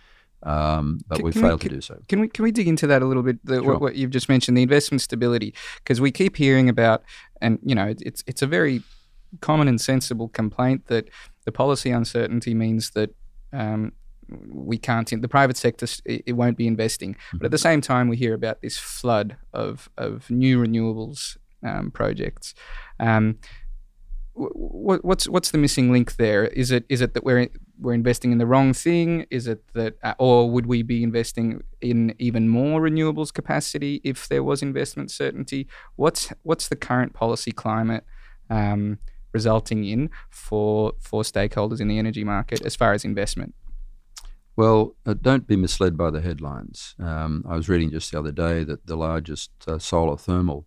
[0.42, 1.98] um, but Can- we failed to do so.
[2.08, 3.44] Can we can we dig into that a little bit?
[3.44, 3.72] The, Sure.
[3.72, 7.02] what, what you've just mentioned, the investment stability, because we keep hearing about,
[7.40, 8.82] and you know, it's it's a very
[9.40, 11.08] common and sensible complaint that
[11.44, 13.14] the policy uncertainty means that
[13.52, 13.92] um,
[14.48, 15.12] we can't.
[15.12, 18.34] In, the private sector it, won't be investing, but at the same time, we hear
[18.34, 22.54] about this flood of of new renewables um, projects.
[23.00, 23.38] Um,
[24.36, 26.44] what's what's the missing link there?
[26.44, 29.26] Is it is it that we're we're investing in the wrong thing?
[29.30, 34.28] Is it that, uh, or would we be investing in even more renewables capacity if
[34.28, 35.66] there was investment certainty?
[35.96, 38.04] What's what's the current policy climate
[38.50, 38.98] um,
[39.32, 43.54] resulting in for for stakeholders in the energy market as far as investment?
[44.54, 46.94] Well, uh, don't be misled by the headlines.
[46.98, 50.66] Um, I was reading just the other day that the largest uh, solar thermal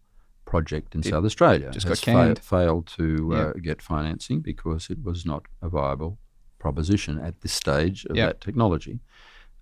[0.53, 2.39] project in It South Australia just got canned.
[2.39, 3.05] failed to
[3.39, 6.17] uh, get financing because it was not a viable
[6.63, 8.27] proposition at this stage of Yeah.
[8.27, 8.95] that technology.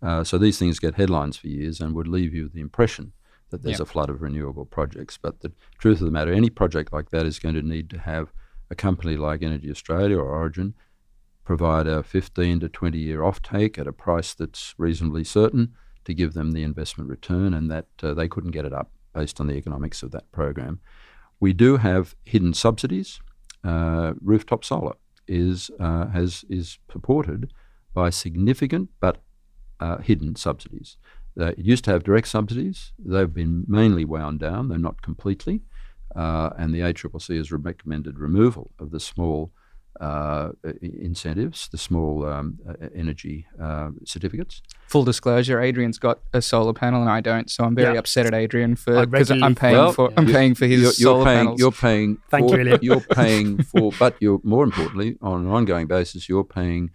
[0.02, 3.12] Uh, so these things get headlines for years and would leave you with the impression
[3.50, 3.84] that there's Yeah.
[3.88, 5.16] a flood of renewable projects.
[5.26, 8.00] But the truth of the matter, any project like that is going to need to
[8.00, 8.26] have
[8.70, 10.74] a company like Energy Australia or Origin
[11.44, 15.74] provide a 15 to 20 year offtake at a price that's reasonably certain
[16.06, 19.40] to give them the investment return, and that uh, they couldn't get it up based
[19.40, 20.80] on the economics of that program.
[21.40, 23.20] We do have hidden subsidies.
[23.64, 24.96] Uh, rooftop solar
[25.28, 27.52] is uh, has is supported
[27.94, 29.18] by significant but
[29.80, 30.98] uh, hidden subsidies.
[31.36, 32.94] It used to have direct subsidies.
[32.98, 35.62] They've been mainly wound down, though not completely.
[36.16, 39.52] Uh, and the ACCC has recommended removal of the small
[40.00, 40.50] uh,
[40.82, 44.62] incentives, the small um, uh, energy uh, certificates.
[44.88, 48.00] Full disclosure: Adrian's got a solar panel and I don't, so I'm very Yeah.
[48.00, 50.92] upset at Adrian for because I'm paying Well, for I'm you- paying for his you're,
[50.92, 51.60] solar you're paying, panels.
[51.60, 52.18] You're paying.
[52.30, 52.80] Thank for, you, Ilya.
[52.82, 56.92] You're paying for, but you're more importantly, on an ongoing basis, you're paying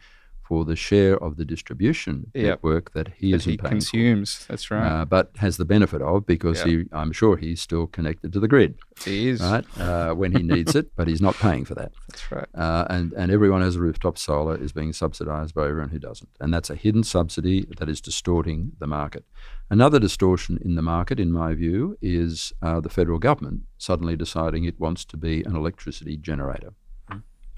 [0.53, 2.45] for the share of the distribution Yep.
[2.45, 3.69] network that he he paying for.
[3.69, 4.29] consumes.
[4.51, 4.87] That's right.
[4.87, 6.67] Uh, but has the benefit of because Yeah.
[6.71, 8.73] he, I'm sure he's still connected to the grid,
[9.07, 9.41] he is.
[9.41, 9.65] right?
[9.81, 11.91] Uh, when he needs it, but he's not paying for that.
[12.09, 12.51] That's right.
[12.67, 15.99] Uh, and, and everyone who has a rooftop solar is being subsidised by everyone who
[16.09, 16.29] doesn't.
[16.43, 19.25] And that's a hidden subsidy that is distorting the market.
[19.71, 24.62] Another distortion in the market, in my view, is uh, the federal government suddenly deciding
[24.65, 26.73] it wants to be an electricity generator.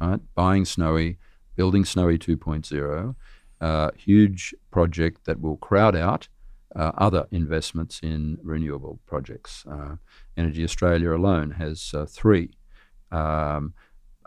[0.00, 0.20] Right?
[0.35, 1.18] Buying Snowy,
[1.56, 3.14] building Snowy 2.0,
[3.60, 6.28] uh, huge project that will crowd out
[6.76, 9.64] uh, other investments in renewable projects.
[9.70, 9.96] Uh,
[10.36, 12.50] Energy Australia alone has uh, three
[13.12, 13.74] um,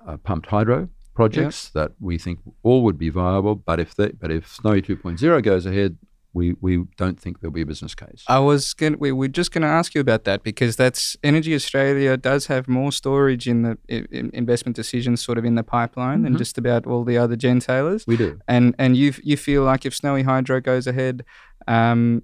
[0.08, 3.56] uh, pumped hydro projects that we think all would be viable.
[3.56, 5.98] But if they, but if Snowy 2.0 goes ahead,
[6.34, 8.24] we, we don't think there'll be a business case.
[8.28, 8.98] I was going.
[9.00, 12.68] We we're just going to ask you about that because that's Energy Australia does have
[12.68, 16.38] more storage in the in investment decisions, sort of in the pipeline, than Mhm.
[16.38, 18.06] just about all the other gentailers.
[18.08, 18.40] we do.
[18.48, 21.24] And and you you feel like if Snowy Hydro goes ahead,
[21.68, 22.24] um,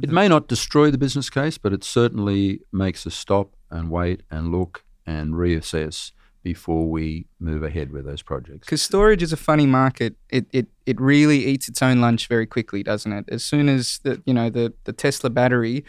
[0.00, 4.22] It may not destroy the business case, but it certainly makes us stop and wait
[4.30, 6.12] and look and reassess
[6.44, 8.66] before we move ahead with those projects.
[8.66, 10.14] because storage is a funny market.
[10.30, 13.24] It, it it really eats its own lunch very quickly, doesn't it?
[13.30, 15.84] As soon as the you know the the Tesla battery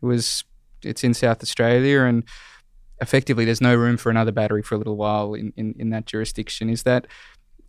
[0.00, 0.44] was
[0.82, 2.22] it's in South Australia and
[3.00, 6.06] effectively there's no room for another battery for a little while in, in, in that
[6.06, 6.68] jurisdiction.
[6.70, 7.06] Is that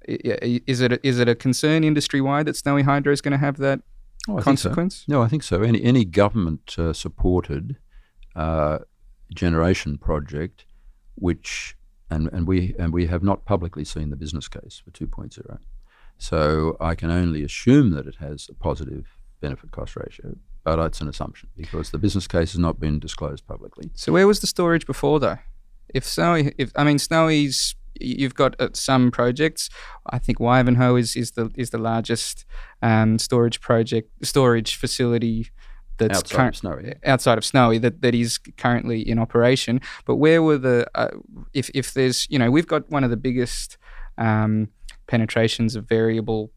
[0.07, 3.31] i- i- it a, is it a concern industry wide that Snowy Hydro is going
[3.31, 3.79] to have that
[4.29, 4.69] Oh, think so.
[4.69, 5.05] consequence?
[5.07, 5.61] No, I think so.
[5.61, 7.77] Any any government uh, supported
[8.35, 8.79] uh,
[9.33, 10.65] generation project,
[11.15, 11.76] which
[12.09, 15.59] and, and we and we have not publicly seen the business case for 2.0,
[16.17, 21.01] so I can only assume that it has a positive benefit cost ratio, but it's
[21.01, 23.89] an assumption because the business case has not been disclosed publicly.
[23.93, 25.37] So where was the storage before though?
[25.93, 29.69] If Snowy, if I mean Snowy's, you've got uh, some projects.
[30.05, 32.45] I think Wivenhoe is is the is the largest
[32.81, 35.49] um, storage project storage facility
[35.97, 36.93] that's outside current- of Snowy.
[37.05, 39.81] outside of Snowy that, that is currently in operation.
[40.05, 41.09] But where were the uh,
[41.53, 43.77] if if there's you know we've got one of the biggest
[44.17, 44.69] um,
[45.07, 46.51] penetrations of variable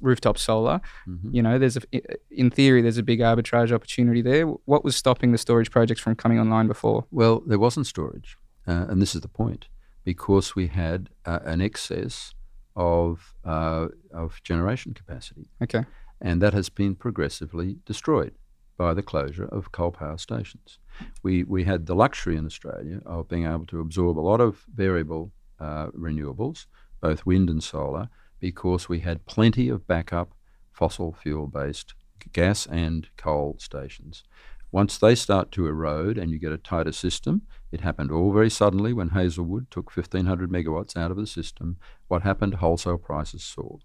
[0.00, 0.80] rooftop solar.
[1.08, 1.32] Mhm.
[1.32, 1.82] You know, there's a,
[2.30, 4.44] in theory there's a big arbitrage opportunity there.
[4.46, 7.04] What was stopping the storage projects from coming online before?
[7.12, 9.68] Well, there wasn't storage, uh, and this is the point,
[10.04, 12.34] because we had uh, an excess
[12.74, 15.84] of uh, of generation capacity, Okay.
[16.20, 18.32] and that has been progressively destroyed
[18.78, 20.78] by the closure of coal power stations.
[21.22, 24.64] We we had the luxury in Australia of being able to absorb a lot of
[24.74, 26.66] variable uh, renewables,
[27.00, 28.08] both wind and solar,
[28.40, 30.32] because we had plenty of backup
[30.72, 31.94] fossil fuel based
[32.32, 34.22] gas and coal stations.
[34.70, 38.50] Once they start to erode and you get a tighter system, it happened all very
[38.50, 41.78] suddenly when Hazelwood took 1500 megawatts out of the system.
[42.08, 42.54] What happened?
[42.54, 43.84] Wholesale prices soared.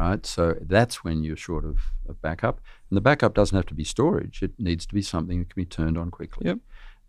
[0.00, 3.74] Right, so that's when you're short of, of backup, and the backup doesn't have to
[3.74, 6.46] be storage; it needs to be something that can be turned on quickly.
[6.46, 6.58] Yep.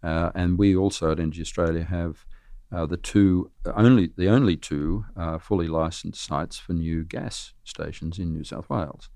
[0.03, 2.25] Uh, and we also at Energy Australia have
[2.69, 8.19] uh, the two only the only two uh, fully licensed sites for new gas stations
[8.19, 9.07] in New South Wales.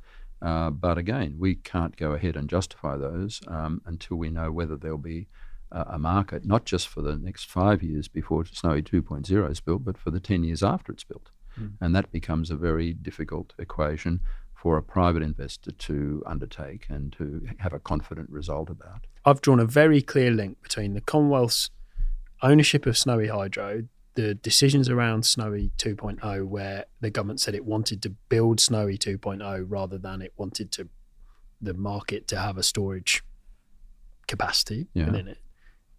[0.41, 4.77] Uh, but again, we can't go ahead and justify those um, until we know whether
[4.77, 5.27] there'll be
[5.69, 9.83] a, a market, not just for the next five years before Snowy 2.0 is built,
[9.83, 11.29] but for the 10 years after it's built.
[11.55, 11.67] Hmm.
[11.81, 14.19] And that becomes a very difficult equation
[14.53, 19.05] for a private investor to undertake and to have a confident result about.
[19.25, 21.69] I've drawn a very clear link between the Commonwealth's
[22.41, 23.83] ownership of Snowy Hydro,
[24.15, 29.65] the decisions around Snowy 2.0, where the government said it wanted to build Snowy 2.0
[29.67, 30.87] rather than it wanted to
[31.61, 33.23] the market to have a storage
[34.27, 35.05] capacity Yeah.
[35.05, 35.37] within it.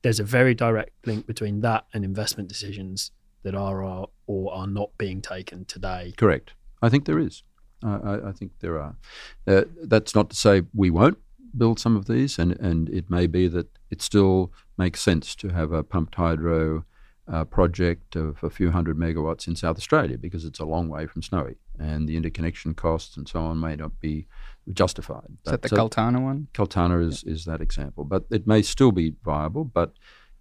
[0.03, 3.11] There's a very direct link between that and investment decisions
[3.47, 6.13] that are, are or are not being taken today.
[6.17, 6.55] Correct.
[6.83, 7.45] I think there is.
[7.81, 8.97] I I, I think there are.
[9.47, 11.19] Uh, that's not to say we won't
[11.57, 15.49] build some of these, and, and it may be that it still makes sense to
[15.51, 16.85] have a pumped hydro
[17.33, 21.07] uh, project of a few hundred megawatts in South Australia because it's a long way
[21.07, 24.27] from Snowy, and the interconnection costs and so on may not be
[24.73, 25.31] justified.
[25.45, 26.49] Is that the so- Cultana one?
[26.53, 28.03] Cultana is, is that example.
[28.03, 29.93] But it may still be viable, but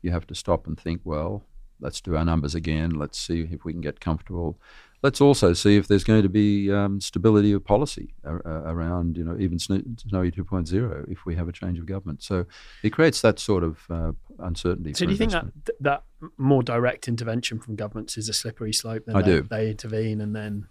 [0.01, 1.43] you have to stop and think, well,
[1.79, 2.91] let's do our numbers again.
[2.91, 4.59] Let's see if we can get comfortable.
[5.01, 9.23] Let's also see if there's going to be um, stability of policy ar- around, you
[9.23, 12.23] know, even Sno- Snowy 2.0 if we have a change of government.
[12.23, 12.45] So
[12.81, 14.93] it creates that sort of uh, uncertainty.
[14.93, 15.45] So do you think that
[15.79, 16.03] that
[16.37, 19.03] more direct intervention from governments is a slippery slope?
[19.05, 19.41] Then I they, do.
[19.43, 20.67] They intervene and then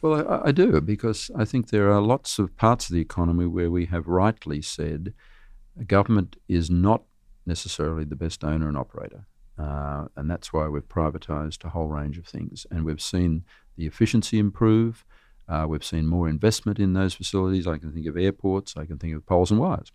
[0.00, 3.46] Well, I, I do because I think there are lots of parts of the economy
[3.46, 5.12] where we have rightly said
[5.78, 7.02] a government is not
[7.44, 9.26] necessarily the best owner and operator.
[9.58, 12.66] Uh, and that's why we've privatised a whole range of things.
[12.70, 13.44] And we've seen
[13.76, 15.04] the efficiency improve.
[15.48, 17.66] Uh, we've seen more investment in those facilities.
[17.66, 19.92] I can think of airports, I can think of poles and wires,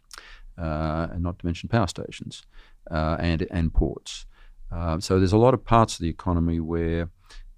[0.57, 2.43] uh, and not to mention power stations
[2.89, 4.25] uh, and, and ports.
[4.71, 7.09] Uh, so there's a lot of parts of the economy where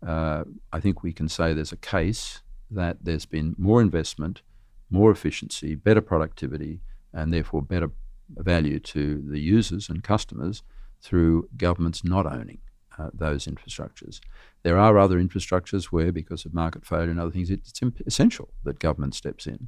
[0.05, 4.41] uh, I think we can say there's a case that there's been more investment,
[4.89, 6.79] more efficiency, better productivity,
[7.13, 7.91] and therefore better
[8.37, 10.63] value to the users and customers
[11.01, 12.59] through governments not owning
[12.97, 14.19] uh, those infrastructures.
[14.63, 18.49] There are other infrastructures where, because of market failure and other things, it's imp- essential
[18.63, 19.67] that government steps in.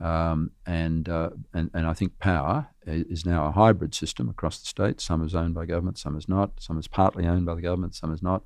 [0.00, 4.66] Um, and, uh, and and I think power is now a hybrid system across the
[4.66, 5.00] state.
[5.00, 6.60] Some is owned by government, some is not.
[6.60, 8.42] Some is partly owned by the government, some is not.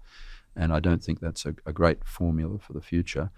[0.55, 3.31] And I don't think that's a, a great formula for the future.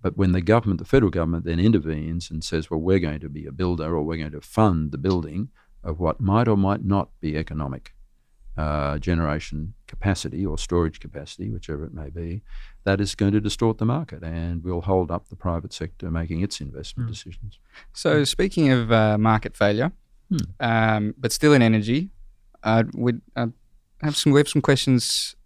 [0.00, 3.28] But when the government, the federal government, then intervenes and says, well, we're going to
[3.28, 5.48] be a builder or we're going to fund the building
[5.82, 7.95] of what might or might not be economic
[8.56, 12.42] uh, generation capacity or storage capacity, whichever it may be,
[12.84, 16.40] that is going to distort the market and will hold up the private sector making
[16.42, 17.58] its investment decisions.
[17.92, 19.92] So speaking of uh, market failure,
[20.28, 20.36] Hmm.
[20.58, 22.10] um, but still in energy,
[22.64, 23.46] uh, we'd uh,
[24.02, 25.36] have some we have some questions.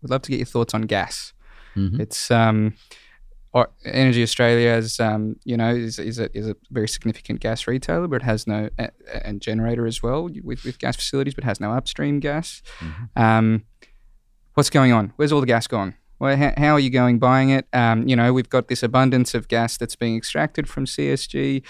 [0.00, 1.32] We'd love to get your thoughts on gas.
[1.74, 1.98] Mhm.
[1.98, 2.74] It's um,
[3.52, 7.66] or Energy Australia is um, you know is, is a is a very significant gas
[7.66, 8.68] retailer, but it has no
[9.24, 12.62] and generator as well with, with gas facilities, but has no upstream gas.
[12.80, 13.08] Mhm.
[13.20, 13.64] Um,
[14.54, 15.12] what's going on?
[15.16, 15.94] Where's all the gas gone?
[16.20, 17.66] Well, how, how are you going buying it?
[17.72, 21.62] Um, you know, we've got this abundance of gas that's being extracted from CSG,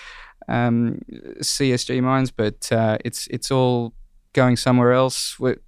[0.49, 1.01] um,
[1.41, 3.93] CSG mines, but uh, it's it's all
[4.33, 5.37] going somewhere else.
[5.41, 5.61] Wh-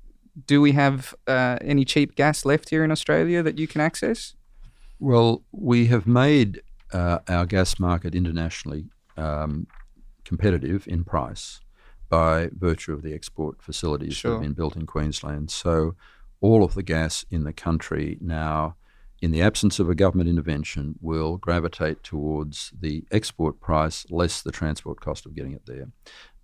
[0.46, 4.34] Do we have uh, any cheap gas left here in Australia that you can access?
[5.00, 6.60] Well, we have made
[6.92, 8.84] uh, our gas market internationally
[9.16, 9.66] um,
[10.24, 11.60] competitive in price
[12.10, 15.50] by virtue of the export facilities that have been built in Queensland.
[15.50, 15.94] So,
[16.42, 18.76] all of the gas in the country now,
[19.22, 24.50] in the absence of a government intervention, will gravitate towards the export price less the
[24.50, 25.88] transport cost of getting it there.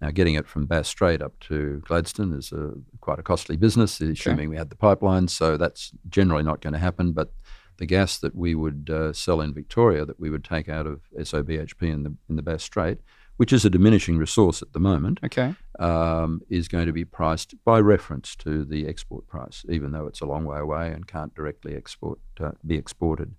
[0.00, 4.00] Now, getting it from Bass Strait up to Gladstone is a, quite a costly business,
[4.00, 5.28] assuming we had the pipeline.
[5.28, 7.12] So that's generally not going to happen.
[7.12, 7.32] But
[7.79, 11.01] the gas that we would uh, sell in Victoria, that we would take out of
[11.18, 12.99] Esso BHP in the in the Bass Strait,
[13.37, 15.55] which is a diminishing resource at the moment, Okay.
[15.79, 20.20] um, is going to be priced by reference to the export price, even though it's
[20.22, 23.35] a long way away and can't directly export uh, be exported.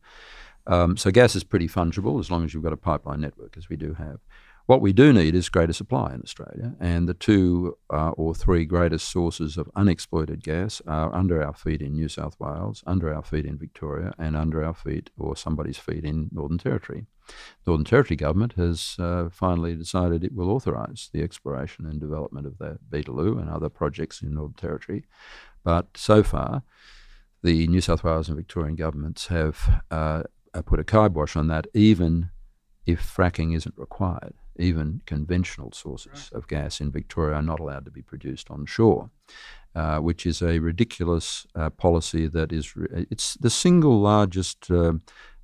[0.68, 3.70] Um, so gas is pretty fungible as long as you've got a pipeline network, as
[3.70, 4.20] we do have.
[4.68, 8.66] What we do need is greater supply in Australia, and the two uh, or three
[8.66, 13.24] greatest sources of unexploited gas are under our feet in New South Wales, under our
[13.24, 17.06] feet in Victoria, and under our feet or somebody's feet in Northern Territory.
[17.66, 22.58] Northern Territory government has uh, finally decided it will authorise the exploration and development of
[22.58, 25.06] the Beetaloo and other projects in Northern Territory,
[25.64, 26.64] but so far,
[27.42, 30.24] the New South Wales and Victorian governments have uh,
[30.66, 32.32] put a kibosh on that, even
[32.86, 34.34] if fracking isn't required.
[34.60, 39.10] Even conventional sources of gas in Victoria are not allowed to be produced on shore,
[39.76, 45.02] uh, which is a ridiculous uh, policy that is, re- it's the single largest um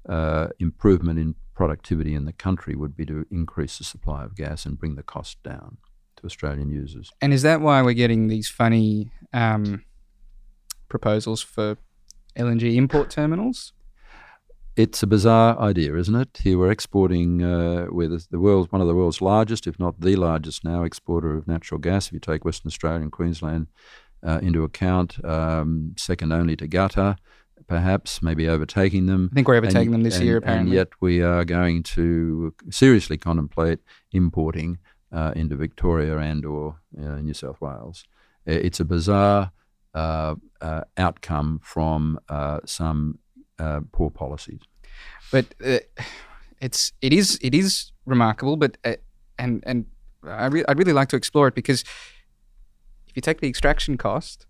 [0.09, 4.65] uh, improvement in productivity in the country would be to increase the supply of gas
[4.65, 5.77] and bring the cost down
[6.15, 7.11] to Australian users.
[7.21, 9.83] And is that why we're getting these funny um,
[10.89, 11.77] proposals for
[12.35, 13.73] LNG import terminals?
[14.75, 16.39] It's a bizarre idea, isn't it?
[16.41, 20.15] Here we're exporting, uh, we're the, world's one of the world's largest, if not the
[20.15, 22.07] largest now, exporter of natural gas.
[22.07, 23.67] If you take Western Australia and Queensland
[24.25, 27.17] uh, into account, um, second only to Qatar,
[27.67, 29.29] perhaps maybe overtaking them.
[29.31, 33.17] I think we're overtaking them this and, year, and yet we are going to seriously
[33.17, 33.77] contemplate
[34.11, 34.79] importing
[35.11, 38.05] uh, into Victoria and or uh, New South Wales.
[38.47, 39.51] It's a bizarre
[39.93, 43.19] uh, uh, outcome from uh, some
[43.59, 44.61] uh, poor policies.
[45.31, 45.79] but uh,
[46.61, 48.57] it's it is it is remarkable.
[48.57, 48.95] But uh,
[49.37, 49.85] and and
[50.23, 51.81] I re- I'd really like to explore it because
[53.07, 54.45] if you take the extraction cost,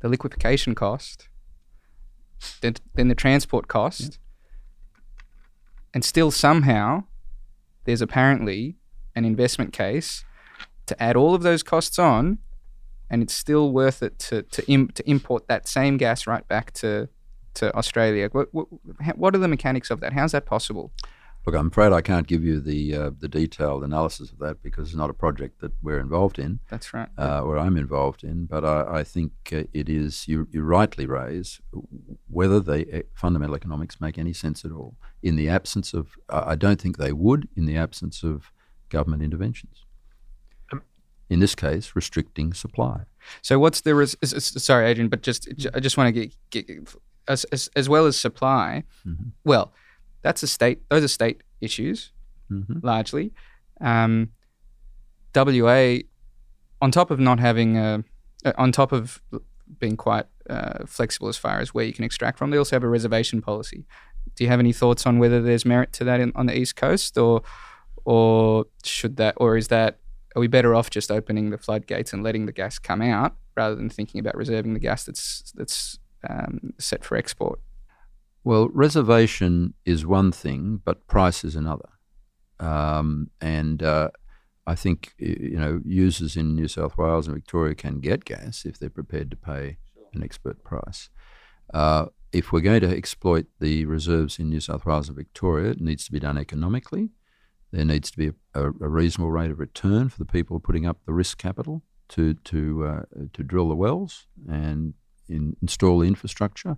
[0.00, 1.28] the liquefaction cost,
[2.60, 4.18] then then the transport cost,
[5.92, 7.04] and still somehow
[7.84, 8.76] there's apparently
[9.14, 10.24] an investment case
[10.86, 12.38] to add all of those costs on,
[13.08, 16.72] and it's still worth it to to, Im- to import that same gas right back
[16.72, 17.08] to
[17.54, 18.28] to Australia.
[18.32, 18.66] What, what,
[19.16, 20.12] what are the mechanics of that?
[20.12, 20.92] How's that possible?
[21.46, 24.88] Look, I'm afraid I can't give you the uh, the detailed analysis of that because
[24.88, 26.60] it's not a project that we're involved in.
[26.70, 27.08] That's right.
[27.18, 31.04] uh, or I'm involved in, but I, I think uh, it is, you, you rightly
[31.04, 31.60] raise,
[32.28, 34.96] whether the uh, fundamental economics make any sense at all.
[35.22, 38.50] In the absence of, I I don't think they would, in the absence of
[38.88, 39.84] government interventions.
[40.72, 40.80] Um,
[41.28, 43.02] in this case, restricting supply.
[43.42, 46.34] So what's the res- s- s- sorry, Adrian, but just I just want to get,
[46.50, 46.88] get
[47.28, 48.84] as, as as well as supply.
[49.06, 49.32] Mhm.
[49.44, 49.72] Well,
[50.22, 50.82] that's a state.
[50.88, 52.12] Those are state issues
[52.48, 53.32] hmm largely.
[53.80, 54.30] Um,
[55.34, 55.98] WA,
[56.80, 58.04] on top of not having a,
[58.44, 59.20] uh, on top of
[59.78, 62.84] being quite uh, flexible as far as where you can extract from, they also have
[62.84, 63.86] a reservation policy.
[64.36, 66.76] Do you have any thoughts on whether there's merit to that in, on the east
[66.76, 67.42] coast, or
[68.04, 69.98] or should that, or is that
[70.36, 73.74] are we better off just opening the floodgates and letting the gas come out rather
[73.74, 75.98] than thinking about reserving the gas that's that's
[76.28, 77.60] um, set for export?
[78.42, 81.88] Well, reservation is one thing, but price is another.
[82.60, 84.10] Um, and uh,
[84.66, 88.78] I think you know users in New South Wales and Victoria can get gas if
[88.78, 89.78] they're prepared to pay
[90.12, 91.08] an export price.
[91.72, 95.80] Uh, if we're going to exploit the reserves in New South Wales and Victoria, it
[95.80, 97.10] needs to be done economically.
[97.70, 100.98] There needs to be a, a, reasonable rate of return for the people putting up
[101.06, 103.02] the risk capital to to uh,
[103.32, 104.94] to drill the wells and
[105.28, 106.76] in, install infrastructure.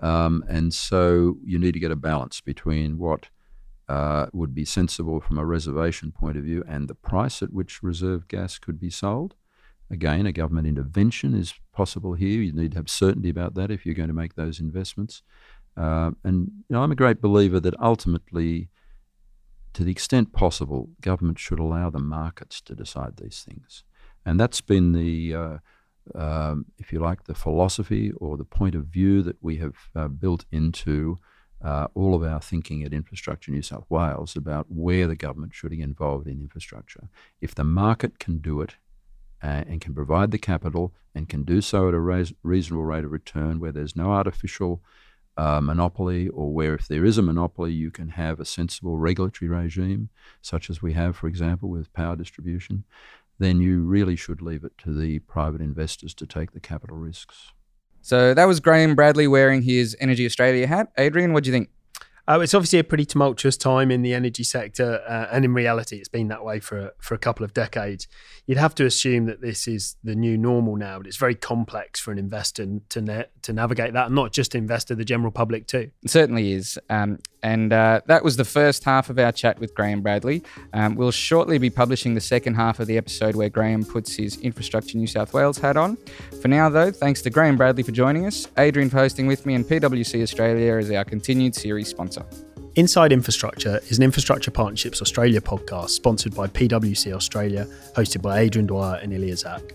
[0.00, 3.28] Um, and so you need to get a balance between what
[3.88, 7.82] uh, would be sensible from a reservation point of view and the price at which
[7.82, 9.34] reserve gas could be sold.
[9.90, 12.42] Again, a government intervention is possible here.
[12.42, 15.22] You need to have certainty about that if you're going to make those investments.
[15.76, 18.68] Uh, and you know, I'm a great believer that ultimately,
[19.72, 23.84] to the extent possible, government should allow the markets to decide these things.
[24.26, 25.58] And that's been the uh,
[26.14, 30.08] um, if you like, the philosophy or the point of view that we have uh,
[30.08, 31.18] built into
[31.62, 35.70] uh, all of our thinking at Infrastructure New South Wales about where the government should
[35.70, 37.08] be involved in infrastructure.
[37.40, 38.76] If the market can do it
[39.42, 43.10] uh, and can provide the capital and can do so at a reasonable rate of
[43.10, 44.82] return where there's no artificial
[45.36, 49.48] uh, monopoly, or where if there is a monopoly, you can have a sensible regulatory
[49.48, 50.08] regime,
[50.42, 52.82] such as we have, for example, with power distribution,
[53.38, 57.52] then you really should leave it to the private investors to take the capital risks.
[58.00, 60.88] So that was Graham Bradley wearing his Energy Australia hat.
[60.96, 61.70] Adrian, what do you think?
[62.28, 65.96] Uh, it's obviously a pretty tumultuous time in the energy sector, uh, and in reality,
[65.96, 68.06] it's been that way for for a couple of decades.
[68.46, 72.00] You'd have to assume that this is the new normal now, but it's very complex
[72.00, 75.66] for an investor to na- to navigate that, and not just investor, the general public
[75.66, 75.90] too.
[76.02, 76.78] It certainly is.
[76.90, 80.42] Um, and uh, that was the first half of our chat with Graham Bradley.
[80.72, 84.38] Um, we'll shortly be publishing the second half of the episode where Graham puts his
[84.40, 85.96] Infrastructure New South Wales hat on.
[86.42, 89.54] For now, though, thanks to Graham Bradley for joining us, Adrian for hosting with me,
[89.54, 92.17] and PwC Australia as our continued series sponsor.
[92.76, 98.66] Inside Infrastructure is an Infrastructure Partnerships Australia podcast sponsored by PwC Australia, hosted by Adrian
[98.66, 99.74] Dwyer and Ilya Zak.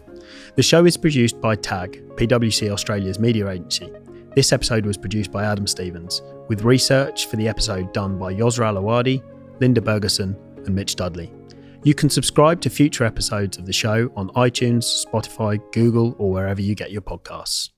[0.56, 3.92] The show is produced by TAG, PwC Australia's media agency.
[4.36, 8.72] This episode was produced by Adam Stevens, with research for the episode done by Yosra
[8.72, 9.22] Alawadi,
[9.60, 10.36] Linda Bergerson,
[10.66, 11.32] and Mitch Dudley.
[11.84, 16.62] You can subscribe to future episodes of the show on iTunes, Spotify, Google, or wherever
[16.62, 17.73] you get your podcasts.